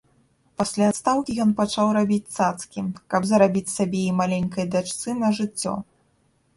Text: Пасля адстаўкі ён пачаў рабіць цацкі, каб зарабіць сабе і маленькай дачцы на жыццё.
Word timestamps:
Пасля 0.61 0.87
адстаўкі 0.91 1.35
ён 1.45 1.51
пачаў 1.59 1.91
рабіць 1.99 2.33
цацкі, 2.47 2.81
каб 3.15 3.31
зарабіць 3.35 3.67
сабе 3.77 4.01
і 4.11 4.19
маленькай 4.25 4.65
дачцы 4.77 5.09
на 5.23 5.29
жыццё. 5.41 5.81